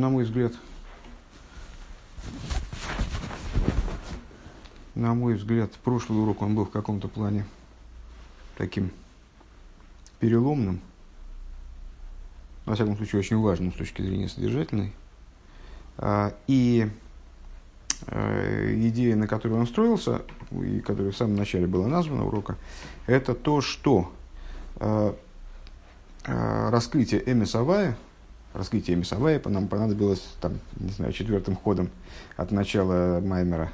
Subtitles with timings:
[0.00, 0.52] на мой взгляд,
[4.94, 7.44] на мой взгляд, прошлый урок он был в каком-то плане
[8.56, 8.90] таким
[10.20, 10.80] переломным,
[12.64, 14.92] во всяком случае, очень важным с точки зрения содержательной.
[15.98, 16.88] А, и
[18.06, 20.22] э, идея, на которую он строился,
[20.52, 22.56] и которая в самом начале была названа урока,
[23.06, 24.12] это то, что
[24.76, 25.14] э,
[26.24, 27.96] э, раскрытие Эмисавая,
[28.52, 31.90] раскрытие Эмисавая нам понадобилось, там, не знаю, четвертым ходом
[32.36, 33.70] от начала Маймера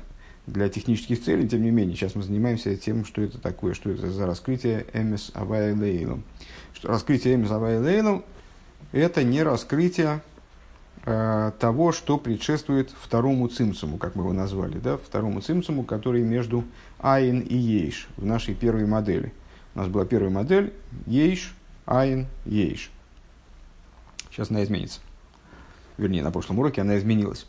[0.49, 4.11] для технических целей, тем не менее, сейчас мы занимаемся тем, что это такое, что это
[4.11, 6.25] за раскрытие Эмис Авая Лейлом.
[6.83, 8.25] Раскрытие Эмис Лейлом–
[8.93, 10.23] это не раскрытие
[11.05, 16.65] э, того, что предшествует второму цимсуму, как мы его назвали, да, второму цимсуму, который между
[16.99, 19.33] Айн и Ейш в нашей первой модели.
[19.75, 20.73] У нас была первая модель
[21.07, 21.55] Ейш,
[21.85, 22.91] Айн, Ейш.
[24.39, 25.01] Сейчас она изменится.
[25.97, 27.45] Вернее, на прошлом уроке она изменилась.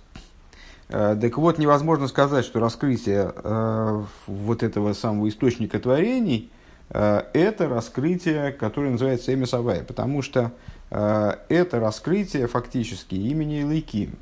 [0.88, 6.50] Э, так вот, невозможно сказать, что раскрытие э, вот этого самого источника творений
[6.90, 10.52] э, это раскрытие, которое называется Эмисавая, потому что
[10.90, 14.16] это раскрытие фактически имени Лейким,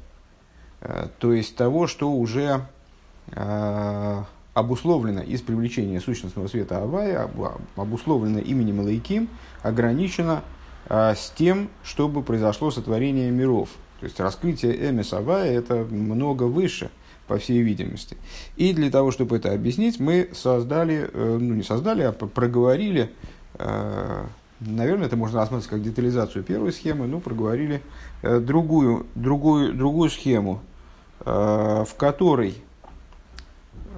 [1.17, 2.65] то есть того, что уже
[4.53, 7.29] обусловлено из привлечения сущностного света Авая,
[7.77, 9.29] обусловлено именем Лейким,
[9.63, 10.43] ограничено
[10.89, 16.89] с тем, чтобы произошло сотворение миров– то есть раскрытие Авая это много выше,
[17.27, 18.15] по всей видимости.
[18.55, 23.11] И для того, чтобы это объяснить, мы создали, э, ну не создали, а проговорили,
[23.55, 24.25] э,
[24.61, 27.81] наверное, это можно рассматривать как детализацию первой схемы, ну, проговорили
[28.21, 30.61] э, другую, другую, другую схему,
[31.19, 32.55] в которой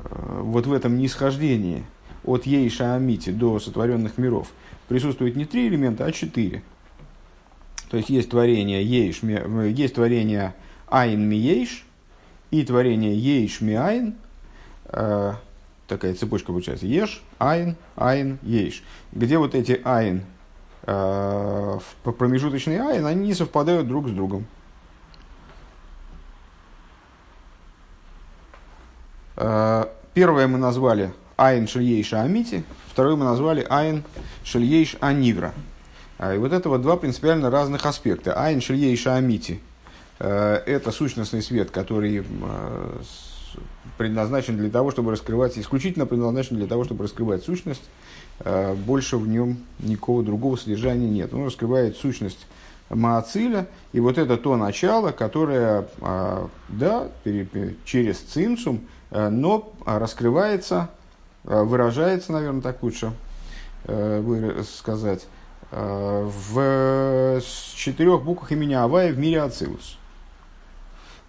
[0.10, 1.86] вот в этом нисхождении
[2.24, 4.48] от יש האמיתי до сотворенных миров
[4.88, 6.64] присутствует не три элемента, а четыре–
[7.90, 10.54] то есть есть творение יש, есть творение
[10.88, 11.86] אין מיש
[12.52, 14.16] и творение יש מאין.
[14.86, 15.34] Э,
[15.88, 16.86] такая цепочка получается.
[16.86, 18.84] יש, אין, אין, יש.
[19.12, 20.24] Где вот эти אין,
[20.84, 24.46] э, промежуточные אין, они не совпадают друг с другом.
[29.36, 34.04] Э, первое мы назвали Айн Шельейш Амити, второе мы назвали Айн
[34.44, 35.54] Шельейш Анивра.
[36.20, 38.34] А, и вот это вот два принципиально разных аспекта.
[38.34, 39.62] Айн шелье и шаамити
[40.20, 42.92] э,– это сущностный свет, который э,
[43.98, 47.90] предназначен для того, чтобы раскрывать, исключительно предназначен для того, чтобы раскрывать сущность.
[48.40, 51.34] Э, больше в нем никакого другого содержания нет.
[51.34, 52.46] Он раскрывает сущность
[52.90, 55.86] Маациля, и вот это то начало, которое,
[56.70, 57.08] да,
[57.86, 58.82] через цинцум,
[59.12, 60.90] но раскрывается,
[61.44, 63.14] выражается, наверное, так лучше
[64.66, 65.28] сказать,
[65.72, 67.42] в
[67.76, 70.00] четырех буквах имени Авая в мире Ацилус.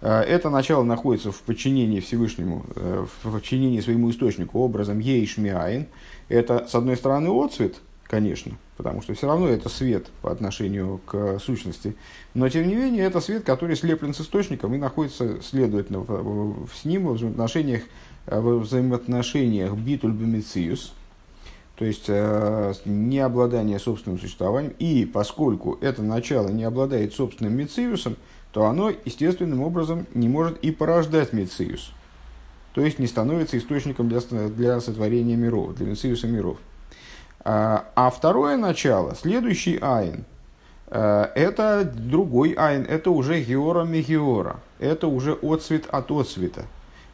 [0.01, 5.87] Э, это начало находится в подчинении Всевышнему, э, в подчинении своему источнику образом Ейшмиаин.
[6.27, 7.75] Это, с одной стороны, отцвет,
[8.05, 11.95] конечно, потому что все равно это свет по отношению к сущности.
[12.33, 16.05] Но, тем не менее, это свет, который слеплен с источником и находится, следовательно,
[16.73, 17.83] с ним во взаимоотношениях,
[18.25, 20.13] во взаимоотношениях битуль
[21.81, 24.75] то есть э, не обладание собственным существованием.
[24.77, 28.17] И поскольку это начало не обладает собственным мециусом,
[28.51, 31.91] то оно естественным образом не может и порождать мециус.
[32.75, 34.19] То есть не становится источником для,
[34.49, 36.59] для сотворения миров, для мециуса миров.
[37.43, 40.25] А, а второе начало, следующий айн,
[40.85, 46.65] э, это другой айн, это уже геора мегеора, это уже отцвет от отцвета.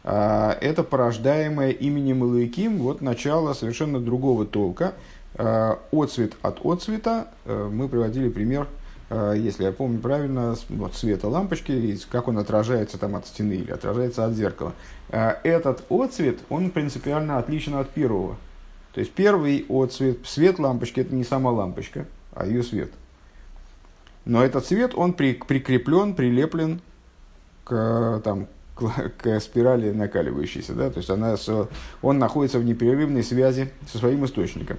[0.09, 4.94] А, это порождаемое именем Илуиким, вот начало совершенно другого толка.
[5.35, 8.67] А, отцвет от отцвета, э, мы приводили пример,
[9.09, 13.69] э, если я помню правильно, вот цвета лампочки, как он отражается там от стены или
[13.69, 14.72] отражается от зеркала.
[15.09, 18.38] А, этот отцвет, он принципиально отличен от первого.
[18.94, 22.91] То есть первый отцвет, свет лампочки, это не сама лампочка, а ее свет.
[24.23, 26.79] Но этот свет, он при, прикреплен, прилеплен
[27.66, 28.47] к, там,
[29.18, 31.35] к спирали накаливающейся, да, то есть она,
[32.02, 34.78] он находится в непрерывной связи со своим источником.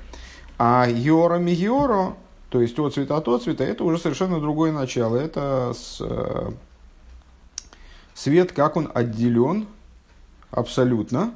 [0.59, 2.15] А Йора Мигиоро,
[2.51, 5.17] то есть от цвета от цвета, это уже совершенно другое начало.
[5.17, 6.51] Это с, э,
[8.15, 9.67] свет, как он отделен
[10.51, 11.33] абсолютно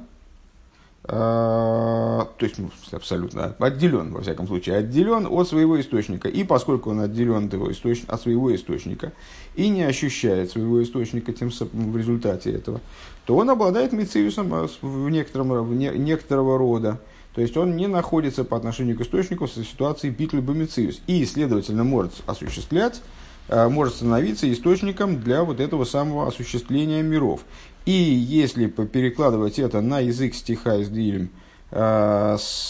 [1.05, 6.29] то есть, ну, абсолютно отделен, во всяком случае, отделен от своего источника.
[6.29, 8.03] И поскольку он отделен от, его источ...
[8.07, 9.11] от своего источника
[9.55, 12.79] и не ощущает своего источника тем в результате этого,
[13.25, 15.89] то он обладает мециусом а, в, некотором, в не...
[15.89, 17.01] некоторого рода.
[17.35, 21.01] То есть он не находится по отношению к источнику в ситуации битлюба мециус.
[21.07, 23.01] И, следовательно, может осуществлять
[23.49, 27.41] э, может становиться источником для вот этого самого осуществления миров.
[27.85, 31.29] И если перекладывать это на язык стиха из Дилем
[31.71, 32.69] с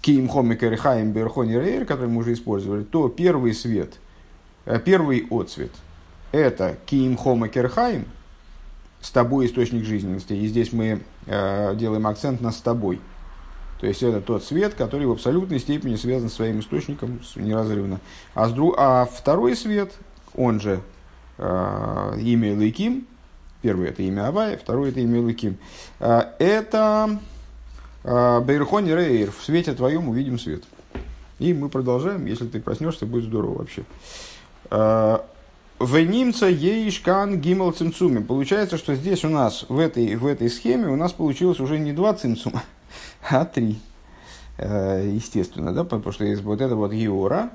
[0.00, 3.94] Киим Хомикер Хаим Берхони Рейр, который мы уже использовали, то первый свет,
[4.84, 5.70] первый отцвет–
[6.32, 8.04] это Киим Хомикер Хаим,
[9.00, 10.34] с тобой источник жизненности.
[10.34, 13.00] И здесь мы делаем акцент на с тобой–
[13.82, 17.98] то есть это тот свет, который в абсолютной степени связан с своим источником неразрывно.
[18.32, 18.76] А, с друг...
[18.78, 19.92] а второй свет,
[20.36, 20.78] он же э,
[21.42, 23.06] имя Лейким,
[23.62, 25.56] первый это имя Авая, второй это имя Лейким,
[26.00, 27.18] э, это
[28.04, 30.64] э, Бейрхон Рейр, в свете твоем увидим свет.
[31.38, 33.84] И мы продолжаем, если ты проснешься, будет здорово вообще.
[34.70, 35.18] Э,
[35.80, 38.22] Венимца Еишкан Гимал Цимцуми.
[38.22, 41.92] Получается, что здесь у нас в этой, в этой схеме у нас получилось уже не
[41.92, 42.62] два цимцума,
[43.28, 43.80] а три.
[44.58, 47.50] Э, естественно, да, потому что вот эта вот Геора,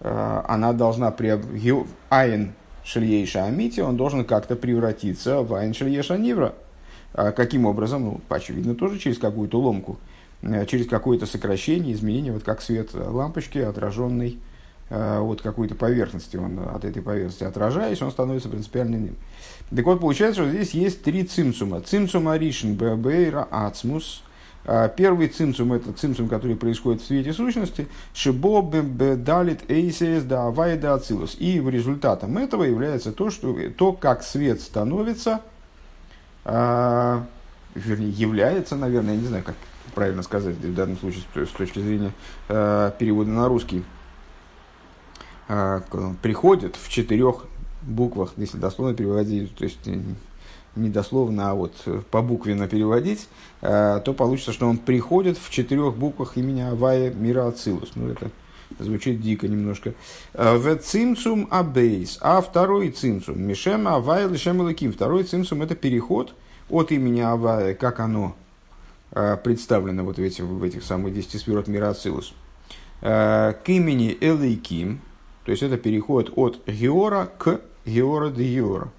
[0.00, 1.74] э, она должна приобрести...
[2.08, 2.52] Айн
[2.86, 6.54] Шельейша Амити, он должен как-то превратиться в Айн Шельеша Нивра.
[7.12, 8.04] А каким образом?
[8.04, 9.98] Ну, очевидно, тоже через какую-то ломку,
[10.42, 14.38] э, через какое-то сокращение, изменение, вот как свет лампочки, отраженный
[14.88, 19.16] от какой-то поверхности, он от этой поверхности отражаясь, он становится принципиально иным.
[19.74, 21.80] Так вот, получается, что здесь есть три цимцума.
[21.80, 24.22] Цимцума ришен бебейра ацмус,
[24.96, 27.86] первый цимцум– это цимцум, который происходит в свете сущности.
[28.14, 31.36] Шибо далит эйсес да авайда ацилус.
[31.38, 35.40] И результатом этого является то, что, то как свет становится,
[36.48, 37.26] а,
[37.74, 39.56] вернее, является, наверное, я не знаю, как
[39.94, 42.12] правильно сказать в данном случае с точки зрения
[42.48, 43.84] а, перевода на русский,
[45.48, 45.82] а,
[46.22, 47.46] приходит в четырех
[47.82, 49.88] буквах, если дословно переводить, то есть
[50.76, 51.72] не дословно, а вот
[52.10, 53.28] по буквенно переводить,
[53.62, 57.92] э, то получится, что он приходит в четырех буквах имени Авая Мира Ацилус.
[57.94, 58.30] Ну, это
[58.78, 59.94] звучит дико немножко.
[60.34, 64.92] Э, в цимцум абейс, а второй цимцум, Мишем Авая Лишем Лаким.
[64.92, 66.34] Второй цимцум– это переход
[66.68, 68.36] от имени Авая, как оно
[69.12, 72.34] э, представлено вот в, этих, в этих самых десяти сферот Мира Ацилус,
[73.02, 75.00] к имени Элейким,
[75.44, 78.90] то есть это переход от Геора к Геора де Геора.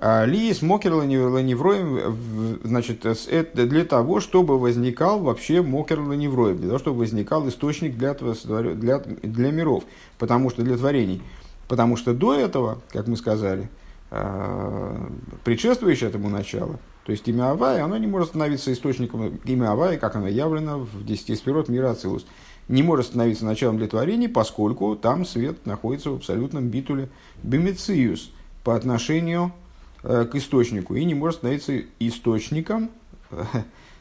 [0.00, 6.78] А, Лиис мокер ланевроем, значит, это для того, чтобы возникал вообще мокер ланевроем, для того,
[6.78, 9.82] чтобы возникал источник для, для, для миров,
[10.18, 11.20] потому что для творений.
[11.66, 13.68] Потому что до этого, как мы сказали,
[14.12, 15.10] а,
[15.42, 20.14] предшествующее этому начало, то есть имя Авая, оно не может становиться источником имя Авая, как
[20.14, 22.24] оно явлено в десяти спирот мира Ацилус.
[22.68, 27.08] Не может становиться началом для творений, поскольку там свет находится в абсолютном битуле
[27.42, 28.30] бимициус
[28.62, 29.67] по отношению Э,
[30.02, 32.90] к источнику и не может становиться источником
[33.30, 33.44] э,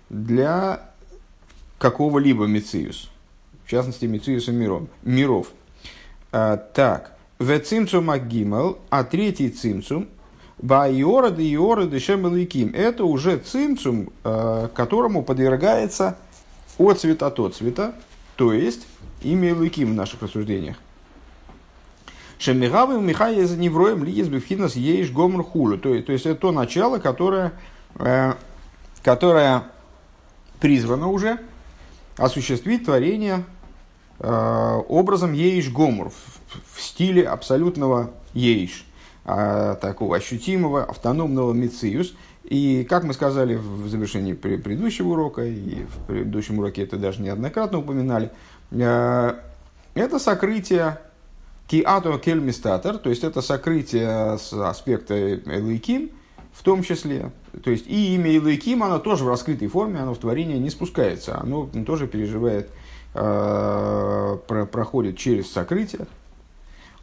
[0.10, 0.92] для
[1.78, 3.10] какого-либо мециус,
[3.66, 4.84] в частности, мециуса миров.
[5.04, 5.52] миров.
[6.32, 10.08] А, так, в цимцум агимел, а третий цимцум,
[10.58, 16.18] ба иора де иора де шемеликим, это уже цимцум, которому подвергается
[16.78, 17.96] от отцвета,
[18.36, 18.88] то есть
[19.22, 20.78] имя Лыким в наших рассуждениях.
[22.40, 25.78] Шемигавы Михай за невроем ли есть бифхинас ейш гомр хулю.
[25.80, 27.54] То, есть это то начало, которое,
[27.96, 28.34] э,
[29.04, 29.64] которое
[30.60, 31.40] призвано уже
[32.16, 33.44] осуществить творение
[34.20, 36.12] э, образом ейш гомр
[36.74, 38.86] в, стиле абсолютного ейш,
[39.26, 42.14] э, такого ощутимого автономного мециус.
[42.44, 47.80] И, как мы сказали в завершении предыдущего урока, и в предыдущем уроке это даже неоднократно
[47.80, 48.32] упоминали,
[48.72, 50.98] это сокрытие
[51.68, 56.12] Киато кельмистатор, то есть это сокрытие с аспекта Элейким,
[56.54, 57.32] в том числе.
[57.64, 61.38] То есть и имя Элейким, оно тоже в раскрытой форме, оно в творение не спускается,
[61.40, 62.70] оно тоже переживает,
[63.14, 66.08] э, проходит через сокрытие.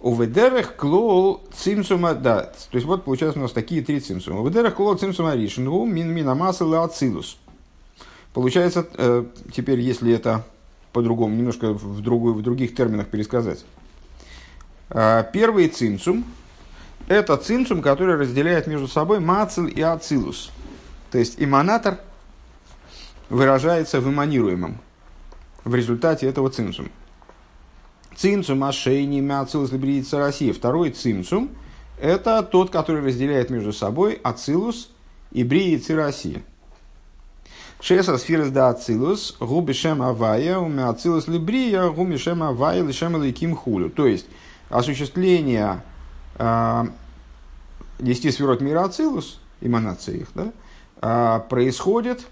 [0.00, 4.40] Уведерах клол цимсума, да, то есть вот получается у нас такие три цимсума.
[4.40, 7.37] Уведерах клол цимсума ришну мин минамаса лацилус.
[8.33, 10.44] Получается, э, теперь если это
[10.92, 13.64] по-другому, немножко в, другую, в других терминах пересказать.
[14.90, 16.24] А, первый цинцум–
[17.08, 20.50] это цинцум, который разделяет между собой мацил и ацилус.
[21.10, 21.98] То есть эманатор
[23.28, 24.78] выражается в эманируемом
[25.64, 26.90] в результате этого цинцум.
[28.16, 30.52] Цинцум ашейни мацилус либриица России.
[30.52, 31.50] Второй цинцум–
[32.00, 34.90] это тот, который разделяет между собой ацилус
[35.32, 36.42] и бриицы России.
[37.80, 43.90] Шеса сфирс да ацилус, губишем авая, уме ацилус либрия, гумишем авая, лишем лейким хулю.
[43.90, 44.26] То есть,
[44.68, 45.83] осуществление
[46.37, 46.85] э,
[47.99, 50.52] десяти сферот мира Ацилус, эманации их, да,
[51.02, 52.26] э, происходит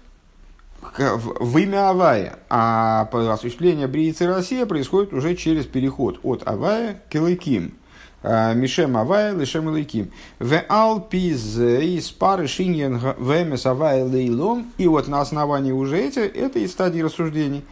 [0.97, 2.39] в имя Авая.
[2.49, 7.73] А осуществление Бриицы Россия происходит уже через переход от Авая к Элайким.
[8.21, 10.11] А, Мишем Авая, Лешем Элайким.
[10.39, 14.71] В Алпиз из пары Шиньен Вемес Авая Лейлом.
[14.77, 17.63] И вот на основании уже эти, этой стадии рассуждений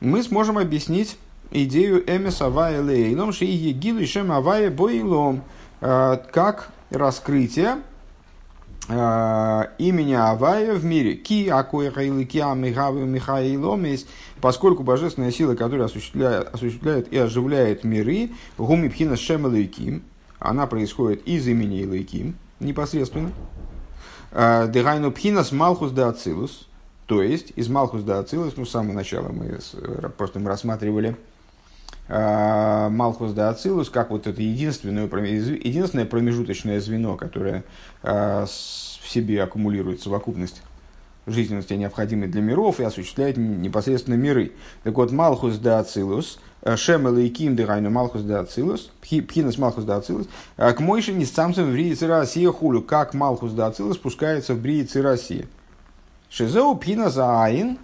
[0.00, 1.16] мы сможем объяснить
[1.50, 5.42] идею Эмес Авая Лейлом, Шиги Гилу Шем Авая Бойлом,
[5.80, 7.78] а, как раскрытие
[8.88, 11.14] а, имени Авая в мире.
[11.14, 14.06] Ки акой хайликия михавы михаиломис,
[14.40, 19.46] поскольку божественная сила, которая осуществляет, осуществляет и оживляет миры, гуми пхина шем
[20.38, 23.32] она происходит из имени Илайким непосредственно.
[24.32, 26.68] А, Дегайну пхинас малхус де ацилус,
[27.06, 29.58] то есть из малхус де ацилус, ну с самого начала мы
[30.16, 31.16] просто мы рассматривали
[32.08, 37.64] Малхус да Ацилус, как вот это единственное, единственное промежуточное звено, которое
[38.02, 40.62] а, в себе аккумулирует совокупность
[41.26, 44.52] жизненности, необходимой для миров, и осуществляет непосредственно миры.
[44.84, 49.96] Так вот, Малхус да Ацилус, э, Шем Элейким Дерайну Малхус да Ацилус, Пхинас Малхус да
[49.96, 54.54] Ацилус, э, к Мойше не самцем в Бриице Россия хулю, как Малхус да Ацилус спускается
[54.54, 55.46] в Бриице Россия.
[56.30, 57.78] Шизеу Пхинас Айн,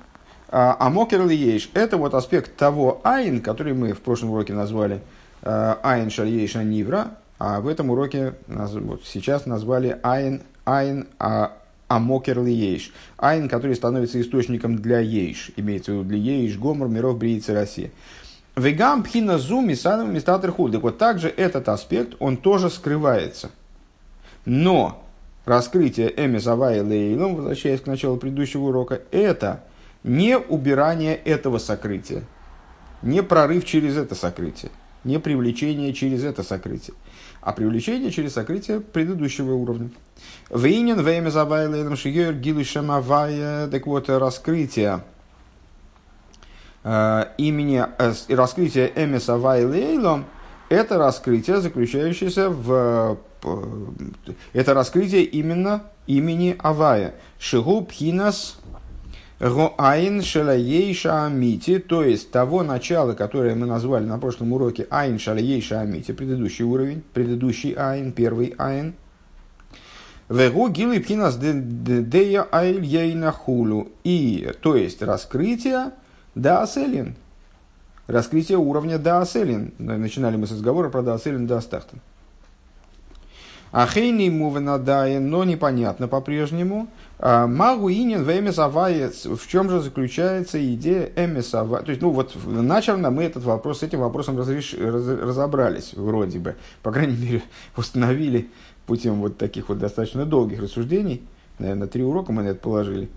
[0.54, 5.00] а, а мокер ейш– это вот аспект того айн, который мы в прошлом уроке назвали
[5.40, 11.52] э, айн шальейш нивра, а в этом уроке вот сейчас назвали айн, айн а,
[11.88, 12.92] амокер ейш.
[13.16, 17.90] Айн, который становится источником для ейш, имеется в виду для ейш, гомор, миров, бриицы, России.
[18.54, 20.52] Вегам пхина зум и садом мистатер.
[20.52, 23.49] Так вот также этот аспект, он тоже скрывается.
[24.44, 25.02] Но
[25.47, 29.64] раскрытие эмис авай лейлом, возвращаясь к началу предыдущего урока, это–
[30.04, 32.25] не убирание этого сокрытия,
[33.02, 34.71] не прорыв через это сокрытие,
[35.04, 36.94] не привлечение через это сокрытие,
[37.40, 39.90] а привлечение через сокрытие предыдущего уровня.
[40.50, 45.02] Вейнин вейме завайленом шиер гилышем авая, так вот, раскрытие
[46.85, 50.26] э, имени, э, раскрытие эмес авайлейлом,
[50.68, 53.16] это раскрытие, заключающееся в э,
[54.52, 57.14] это раскрытие именно имени Авая.
[57.38, 58.59] Шигу пхинас
[59.43, 65.81] Айн шалаейша амити, то есть того начала, которое мы назвали на прошлом уроке айн шалаейша
[65.81, 68.95] амити, предыдущий уровень, предыдущий айн, первый айн.
[70.29, 73.89] Вегу гилы пхинас дея айль ейна хулу.
[74.05, 75.91] И, то есть, раскрытие
[76.37, 77.17] дааселин.
[78.07, 79.75] Раскрытие уровня дааселин.
[79.79, 81.99] Начинали мы с разговора про дааселин даастахтен.
[83.73, 86.88] Ахейный мувенадаен, но непонятно по-прежнему.
[87.19, 91.81] А, Магу инин в чем же заключается идея эмесава?
[91.81, 96.38] То есть, ну вот, начерно мы этот вопрос, с этим вопросом разреш, раз, разобрались вроде
[96.38, 96.57] бы.
[96.83, 97.43] По крайней мере,
[97.76, 98.50] установили
[98.87, 101.23] путем вот таких вот достаточно долгих рассуждений.
[101.59, 103.09] Наверное, три урока мы на это положили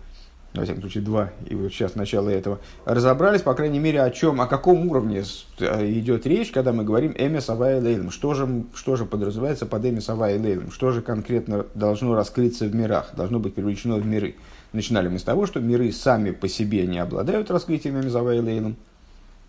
[0.59, 4.41] во всяком случае, два, и вот сейчас начало этого, разобрались, по крайней мере, о чем,
[4.41, 5.23] о каком уровне
[5.59, 8.11] э, идет речь, когда мы говорим «эмес авай лейлем».
[8.11, 10.71] Что же, что же подразумевается под «эмес авай лейлем»?
[10.71, 14.35] Что же конкретно должно раскрыться в мирах, должно быть привлечено в миры?
[14.73, 18.75] Начинали мы с того, что миры сами по себе не обладают раскрытием «эмес авай лейлем».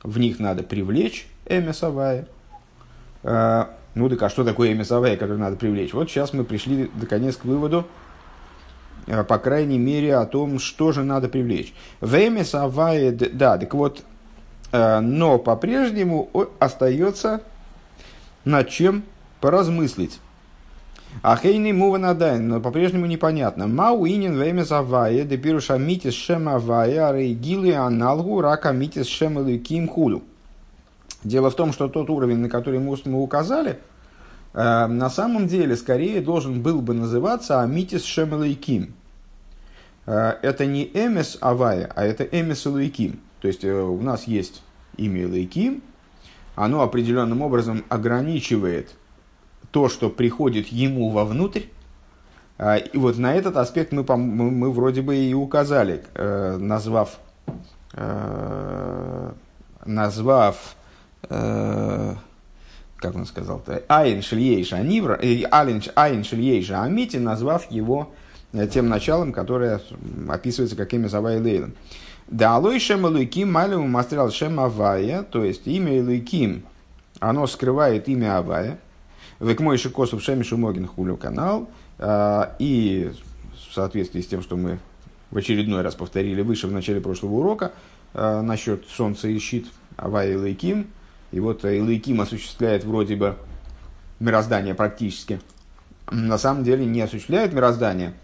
[0.02, 2.26] В них надо привлечь «эмес авай».
[3.22, 5.92] Э, ну так а что такое «эмес авай», который надо привлечь?
[5.94, 7.86] Вот сейчас мы пришли, наконец, к выводу,
[9.06, 11.75] по крайней мере, о том, что же надо привлечь.
[12.00, 14.02] Время савает, да, так вот,
[14.72, 17.42] э, но по-прежнему остается
[18.44, 19.04] над чем
[19.40, 20.20] поразмыслить.
[21.22, 23.66] Ахейный мува надайн, но по-прежнему непонятно.
[23.66, 29.88] Мау инин время завая, де пируша митис шем авая, рейгилы аналгу рака митис шем ким
[29.88, 30.22] хулю.
[31.26, 33.78] Дело в том, что тот уровень, на который мы указали,
[34.54, 38.94] э, на самом деле скорее должен был бы называться Амитис Шемелайким.
[40.06, 43.20] Э, это не Эмес Авая, а это Эмес Лайким.
[43.40, 44.62] То есть э, у нас есть
[44.96, 45.82] имя Лайким,
[46.54, 48.90] оно определенным образом ограничивает
[49.70, 51.64] то, что приходит ему вовнутрь.
[52.58, 57.18] Э, и вот на этот аспект мы, мы, мы вроде бы и указали, назвав,
[59.84, 60.76] назвав
[62.98, 68.10] как он сказал-то, Айн Шильейша Анивра, Айн Шильейша Амити, назвав его
[68.66, 69.80] тем началом, которое
[70.28, 71.75] описывается как имя Завай Лейлом.
[72.28, 76.62] Да алой шем Элуиким малему мастрал шем Авая, то есть имя Элуиким,
[77.20, 78.78] оно скрывает имя Авая.
[79.38, 81.68] Век мой шикосов шем шумогин хулю канал.
[81.98, 83.12] А, и
[83.68, 84.78] в соответствии с тем, что мы
[85.30, 87.72] в очередной раз повторили выше в начале прошлого урока,
[88.14, 90.88] а, насчет солнца и щит Авая Элуиким,
[91.32, 93.36] и вот Элейким осуществляет вроде бы
[94.20, 95.40] мироздание практически.
[96.10, 98.14] На самом деле не осуществляет мироздание,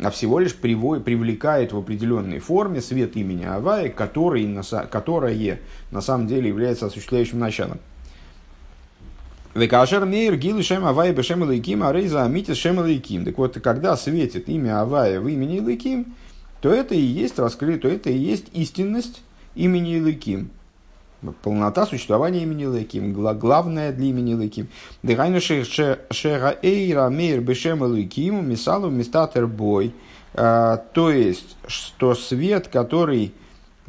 [0.00, 6.00] а всего лишь приводит, привлекает в определенной форме свет имени Авая, который, на, которое на
[6.00, 7.78] самом деле является осуществляющим началом.
[9.54, 13.24] Векашер мейр гилы шем Авая бешем Илайким, а рейза амитис шем Илайким.
[13.24, 16.14] Так вот, когда светит имя Авая в имени Илайким,
[16.60, 19.22] то это и есть раскрыто, то это и есть истинность
[19.56, 20.50] имени Илайким.
[21.42, 24.68] Полнота существования имени Илайким, главное для имени Илайким.
[25.02, 29.92] Дыхайну шера эйра мейр бешем Илайким, мисалу мистатер бой.
[30.34, 33.32] А, то есть, что свет, который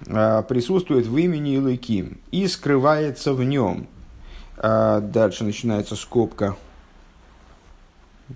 [0.08, 3.88] а, присутствует в имени Илайким и скрывается в нем–
[4.60, 6.56] а дальше начинается скобка.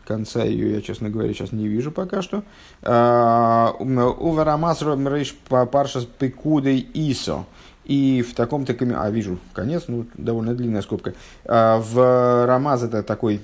[0.05, 2.43] Конца ее я, честно говоря, сейчас не вижу пока что.
[2.81, 7.45] А, Уверамас рейш паршас пекудей исо.
[7.85, 8.75] И в таком-то...
[8.97, 11.13] А, вижу конец, ну, довольно длинная скобка.
[11.45, 13.41] А, в Рамаз это такой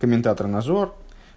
[0.00, 0.94] комментатор Назор.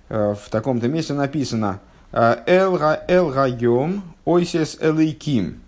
[0.09, 1.79] А, в таком-то месте написано
[2.11, 5.61] Элга Элгайом Ойсес Элейким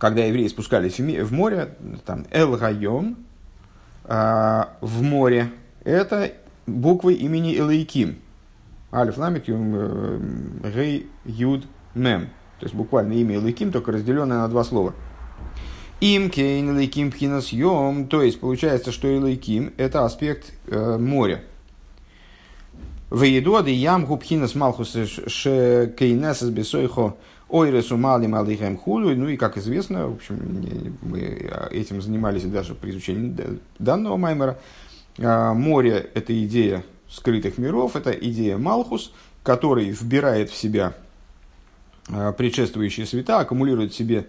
[0.00, 1.74] когда евреи спускались в море,
[2.06, 3.18] там Эл Гайом,
[4.04, 5.50] а, в море,
[5.84, 6.32] это
[6.66, 8.16] буквы имени Элейким.
[8.92, 10.20] Алиф Ламит э,
[10.74, 12.30] Гей Юд Мем.
[12.60, 14.94] То есть буквально имя Элейким, только разделенное на два слова.
[16.00, 18.06] Им кейн Элейким пхинас йом.
[18.06, 21.42] То есть получается, что Элейким это аспект э, моря.
[23.08, 27.16] В еду ады ям губхинас малхус ше кейнесас бесойхо
[27.48, 29.16] Ойресу малим алихем худу.
[29.16, 33.34] Ну и, как известно, в общем, мы этим занимались даже при изучении
[33.78, 34.58] данного маймера.
[35.18, 39.12] А, море– это идея скрытых миров, это идея Малхус,
[39.42, 41.09] который вбирает в себя а,
[42.06, 44.26] предшествующие света, аккумулирует в себе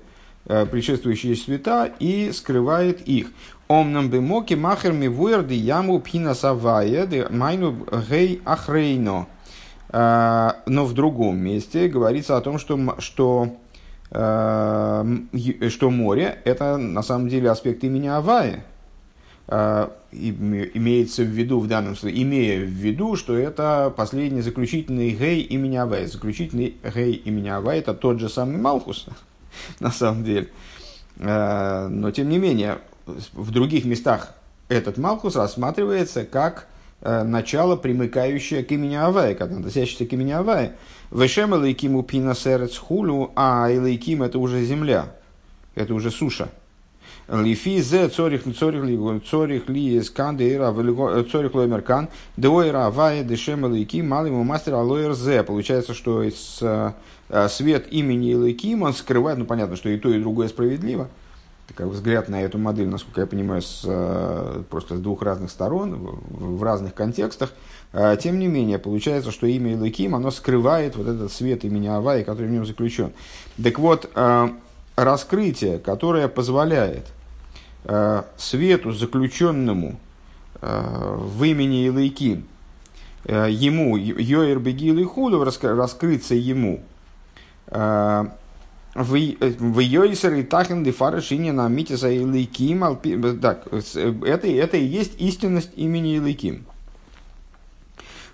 [0.48, 3.28] а, предшествующие света и скрывает их.
[3.68, 5.08] Омнам бы моки махер ми
[5.56, 9.28] яму пхина савая майну гей ахрейно.
[9.90, 13.58] А, но в другом месте говорится о том, что, что,
[14.10, 18.66] что море– это на самом деле аспект имени Авая.
[20.12, 25.78] Имеется в виду в данном случае, имея в виду, что это последний заключительный гей имени
[25.78, 26.08] Авая.
[26.08, 29.08] Заключительный гей имени Авая– это тот же самый Малхус,
[29.80, 30.50] на самом деле.
[31.18, 34.34] Но, тем не менее, в других местах
[34.70, 36.68] этот Малхус рассматривается как
[37.04, 40.76] Э, начало, примыкающее к имени Авая, когда относящееся к имени Авая.
[41.10, 45.08] Вешем Элейкиму Пина Серец Хулю, а Элейким это уже земля,
[45.74, 46.50] это уже суша.
[47.28, 50.74] Лифи зе цорих цорих ли цорих ли скандера
[51.32, 55.44] цорих лоймеркан деойра авая дешем элейким малому мастер алоер зе.
[55.44, 56.92] Получается, что из, э,
[57.50, 61.10] свет имени Элейким он скрывает, ну понятно, что и то, и другое справедливо–
[61.72, 65.96] такой взгляд на эту модель, насколько я понимаю, с, э, просто с двух разных сторон,
[66.30, 67.54] в, разных контекстах.
[68.22, 72.48] Тем не менее, получается, что имя Илыким, оно скрывает вот этот свет имени Аваи, который
[72.48, 73.12] в нем заключен.
[73.62, 74.50] Так вот, э,
[75.04, 77.08] раскрытие, которое позволяет
[77.86, 80.00] э, свету, заключенному
[80.62, 82.46] в имени Илайким,
[83.26, 86.84] ему, Йоэр Бегил и Худу, раскрыться ему,
[87.68, 88.30] в
[88.96, 93.00] Йойсер и Тахен Дефара Шинина Митиса Илайким.
[93.42, 96.66] Так, это, это и есть истинность имени Илайким.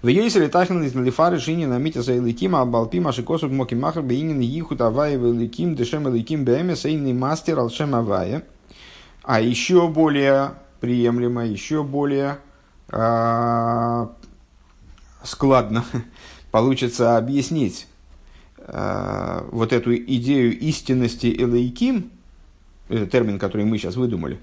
[0.08, 2.56] В Йойсер и Тахен Дефара Шинина Митиса Илайким.
[2.56, 8.46] Абалпи Машикосу Моки Махар Бейнин Ихут Авая Илайким Дешем Илайким Бэмес Эйный Мастер Алшем Авая.
[9.24, 12.38] А еще более приемлемо, еще более
[12.90, 14.14] а,
[15.24, 15.84] складно
[16.52, 17.88] получится объяснить
[18.68, 22.12] Э, вот эту идею истинности Элейким,
[22.90, 24.40] термин, который мы сейчас выдумали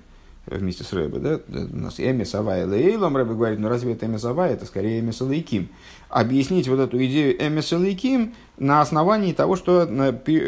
[0.46, 4.24] вместе с Рэбе, да, у нас Эмис Авай Лейлом, Рэбе говорит, ну разве это Эмис
[4.24, 5.68] Авай, это скорее Эмис Элейким.
[6.09, 9.88] Объяснить вот эту идею Эмис Элейким на основании того, что,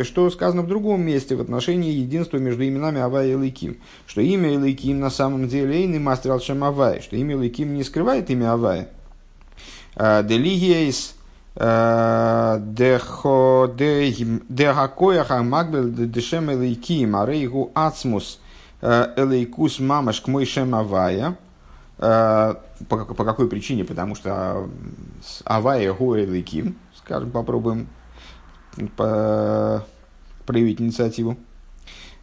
[0.04, 3.78] что сказано в другом месте в отношении единства между именами Авай и Элейким.
[4.06, 8.30] Что имя Элейким на самом деле Эйный Мастер Алшем Авай, что имя Элейким не скрывает
[8.30, 8.88] имя Авай.
[9.96, 11.14] Э, Делигиейс
[14.48, 18.40] Дехакояха Магбел Дешем Элейким, Арейгу Ацмус
[18.80, 21.36] Элейкус Мамаш к Мойшем Авая.
[21.96, 22.54] По,
[22.88, 23.84] по какой причине?
[23.84, 24.68] Потому что
[25.44, 27.88] Авая Гу Элейким, скажем, попробуем
[28.96, 29.84] по,
[30.44, 31.36] проявить инициативу.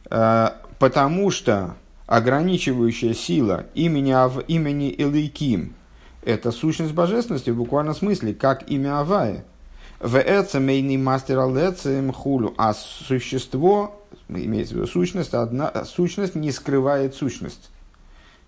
[0.10, 4.13] Потому что ограничивающая сила имени,
[4.48, 5.74] имени Элейким–
[6.22, 9.44] это сущность божественности в буквальном смысле, как имя Авая.
[12.12, 17.70] Хулю, а существо, имеется в виду сущность, одна, сущность не скрывает сущность.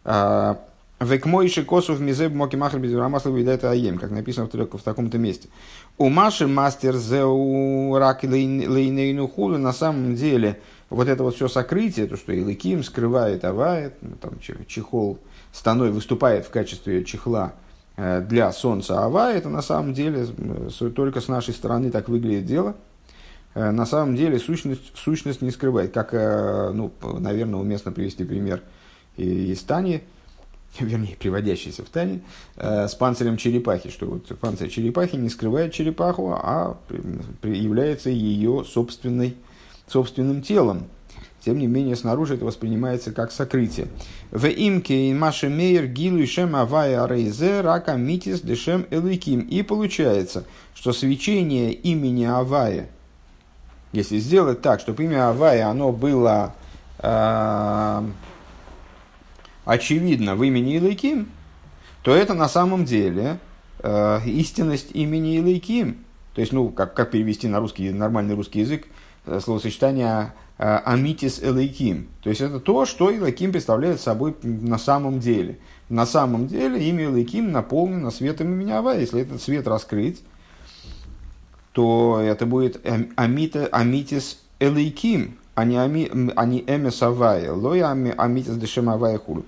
[0.04, 0.60] А,
[1.00, 5.50] Векмойши косов мизеб моки махр без рамасла это аем, как написано в, в таком-то месте.
[5.98, 12.08] У Маши мастер зеу рак лейнейну худу на самом деле вот это вот все сокрытие,
[12.08, 15.20] то, что Илыким скрывает Авает, ну, там чехол
[15.52, 17.54] станой выступает в качестве чехла
[17.98, 20.28] для солнца Ава, это на самом деле
[20.96, 22.76] только с нашей стороны так выглядит дело.
[23.56, 25.94] Э, на самом деле сущность, сущность не скрывает.
[25.94, 28.62] Как, э, ну, наверное, уместно привести пример
[29.18, 30.04] из Тани,
[30.80, 32.22] вернее, приводящийся в Тане,
[32.58, 36.78] с панцирем черепахи, что вот панцирь черепахи не скрывает черепаху, а
[37.42, 39.38] является ее собственной
[39.88, 40.88] собственным телом.
[41.46, 43.88] Тем не менее, снаружи это воспринимается как сокрытие.
[44.32, 49.42] В имке маши мейер гилу шем авая рейзе рака митис дешем элыким.
[49.42, 52.90] И получается, что свечение имени Авая,
[53.92, 56.56] если сделать так, чтобы имя Авая, оно было
[56.98, 58.04] э,
[59.66, 61.30] очевидно в имени Илайким,
[62.02, 63.38] то это на самом деле
[63.84, 66.06] э, истинность имени Илайким.
[66.34, 68.88] То есть, ну, как, как перевести на русский, нормальный русский язык,
[69.26, 72.08] Э, словосочетание Амитис Элейким.
[72.22, 75.60] То есть это то, что Элейким представляет собой на самом деле.
[75.90, 78.98] На самом деле имя Элейким наполнено светом имени Ава.
[78.98, 80.22] Если этот свет раскрыть,
[81.74, 82.82] то это будет
[83.16, 87.52] Амита, Амитис Элейким, а не, ами, а не Эмес Авая.
[87.52, 89.46] Лоя Амитис Дешем Авая Хулу.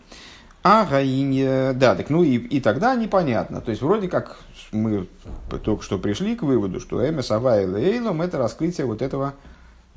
[0.63, 3.61] А Гаинья, да, так ну и, и тогда непонятно.
[3.61, 4.37] То есть вроде как
[4.73, 5.07] мы
[5.63, 9.33] только что пришли к выводу, что Эмес Авая Лейлом это раскрытие вот этого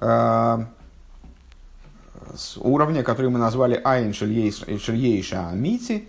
[0.00, 0.64] Э,
[2.58, 6.08] уровня, который мы назвали Айн Шельейша Амити,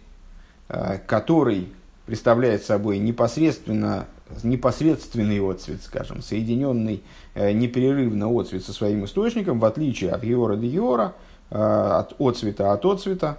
[0.70, 1.72] э, который
[2.06, 4.08] представляет собой непосредственно,
[4.44, 7.04] непосредственный отцвет, скажем, соединенный
[7.34, 11.14] э, непрерывно отцвет со своим источником, в отличие от Геора де Геора,
[11.50, 13.38] от отцвета от отцвета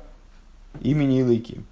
[0.81, 1.63] имени Илыки.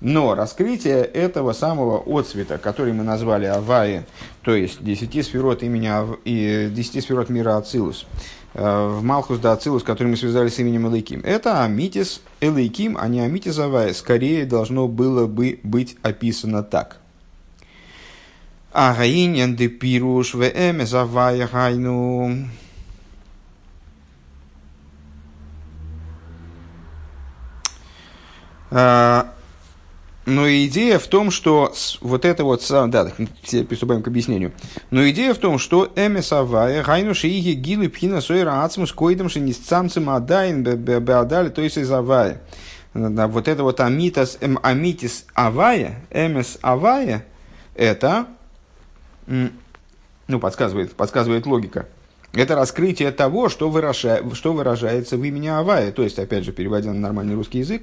[0.00, 4.06] Но раскрытие этого самого отцвета, который мы назвали Авае,
[4.42, 6.18] то есть десяти сферот имени Ав...
[6.24, 8.06] и десяти сферот мира Ацилус,
[8.54, 13.08] э, в Малхус да Ацилус, который мы связали с именем Элейким, это Амитис Элейким, а
[13.08, 13.92] не Амитис Авае.
[13.92, 16.96] Скорее должно было бы быть описано так.
[18.72, 22.46] Агаиньян де пируш в эмес Авае гайну.
[28.72, 29.26] Uh,
[30.26, 33.12] но идея в том, что вот это вот, да,
[33.50, 34.52] приступаем к объяснению.
[34.90, 40.62] Но идея в том, что эмесавая, гайну шииги гилы пхина сойра ацмус койдам шинисцамцем адайн
[40.62, 42.42] беадали, то есть изавая.
[42.92, 47.24] Вот это вот амитас, эм, амитис авая, эмес авая,
[47.74, 48.26] это,
[49.26, 51.86] ну, подсказывает, подсказывает логика.
[52.32, 55.90] Это раскрытие того, что, выражает, что выражается в имени Авая.
[55.90, 57.82] То есть, опять же, переводя на нормальный русский язык,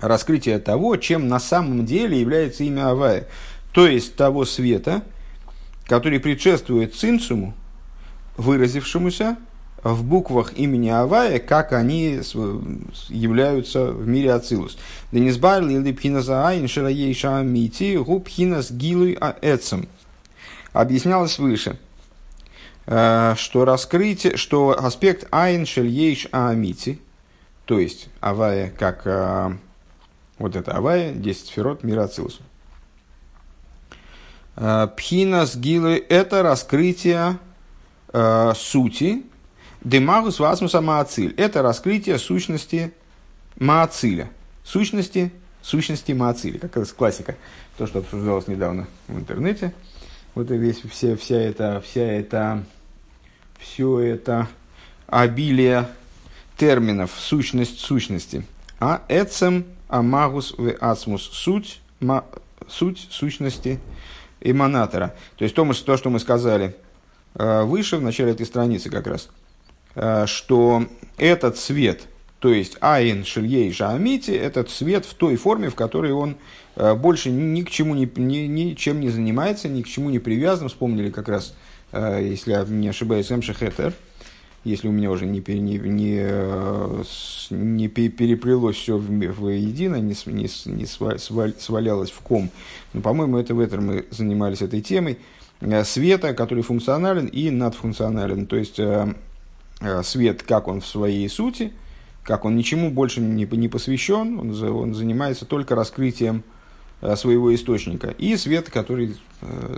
[0.00, 3.26] раскрытие того, чем на самом деле является имя Авая.
[3.72, 5.02] То есть того света,
[5.86, 7.54] который предшествует цинцуму,
[8.36, 9.36] выразившемуся
[9.82, 12.20] в буквах имени Авая, как они
[13.08, 14.76] являются в мире Ацилус.
[15.12, 19.88] Денисбар лили пхиназаайн шараейша амити губхинас гилуй аэцем.
[20.72, 21.78] Объяснялось выше,
[22.86, 27.00] э, что раскрытие, что аспект айн шельейш амити,
[27.64, 29.52] то есть Авая как э,
[30.40, 32.40] вот это Авая, 10 сферот мира Ацилус.
[34.56, 37.38] Э, Пхинас гилы– это раскрытие
[38.12, 39.22] э, сути.
[39.84, 42.92] Демагус васмуса маациль– это раскрытие сущности
[43.58, 44.30] маациля.
[44.64, 47.36] Сущности, сущности маациля, как это классика.
[47.76, 49.74] То, что обсуждалось недавно в интернете.
[50.34, 52.64] Вот и весь, все, вся эта, вся эта,
[53.58, 54.48] все это
[55.06, 55.86] обилие
[56.56, 58.46] терминов, сущность сущности.
[58.78, 62.24] А эцем амагус в асмус суть, ма,
[62.68, 63.80] суть сущности
[64.40, 65.14] эманатора.
[65.36, 66.74] То есть то, то, что мы сказали
[67.34, 69.28] э, выше, в начале этой страницы как раз,
[69.94, 70.86] э, что
[71.18, 72.02] этот свет,
[72.38, 76.36] то есть Айн Шильей Шаамити, этот свет в той форме, в которой он
[76.76, 80.68] э, больше ни к чему не, ни, ничем не занимается, ни к чему не привязан.
[80.68, 81.54] Вспомнили как раз,
[81.92, 83.92] если я не ошибаюсь, Эмшехетер,
[84.64, 87.04] если у меня уже не, не, не,
[87.50, 92.50] не переплелось все воедино, не, не, не свалялось в ком.
[92.92, 95.18] Но, по-моему, это в этом мы занимались этой темой.
[95.60, 98.46] Э, света, который функционален и надфункционален.
[98.46, 99.14] То есть, э,
[99.80, 101.72] э, свет, как он в своей сути,
[102.22, 106.44] как он ничему больше не, не посвящен, он, он занимается только раскрытием
[107.16, 108.14] своего источника.
[108.18, 109.16] И свет, который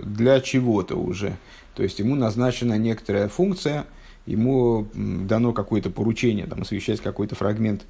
[0.03, 1.37] для чего-то уже.
[1.73, 3.85] То есть, ему назначена некоторая функция–
[4.25, 7.83] ему дано какое-то поручение, там, освещать какой-то фрагмент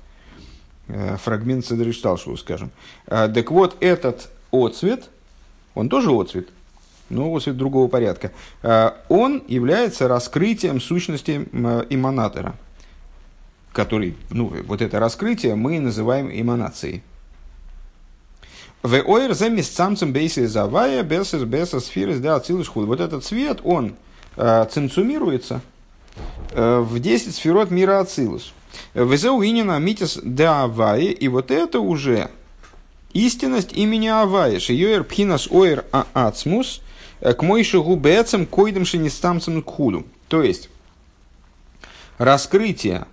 [1.23, 2.69] фрагмент Седришталшеву, скажем.
[3.05, 5.09] Так вот, этот отцвет,
[5.75, 6.49] он тоже отцвет,
[7.09, 8.33] но отцвет другого порядка,
[9.07, 11.47] он является раскрытием сущности
[11.89, 12.55] эманатора,
[13.71, 17.01] который, ну, вот это раскрытие мы называем эманацией.
[18.83, 19.29] Вот
[22.99, 23.95] этот цвет, он
[24.35, 25.59] э, цинцумируется э,
[26.53, 28.53] в 10 сферот мира ацилус.
[28.93, 32.29] Везеу инина митис да авае, и вот это уже
[33.13, 34.59] истинность имени Авая.
[34.59, 36.81] Шиёер пхинас ойр а ацмус
[37.21, 40.05] к мойши губецам койдам шинистамцам кхуду.
[40.27, 40.69] То есть,
[42.17, 43.05] раскрытие